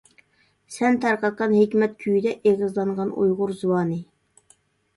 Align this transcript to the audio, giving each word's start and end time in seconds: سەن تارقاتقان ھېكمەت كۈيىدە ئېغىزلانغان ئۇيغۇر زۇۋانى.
سەن 0.77 0.97
تارقاتقان 1.03 1.53
ھېكمەت 1.59 1.93
كۈيىدە 2.01 2.33
ئېغىزلانغان 2.39 3.15
ئۇيغۇر 3.21 3.57
زۇۋانى. 3.63 4.03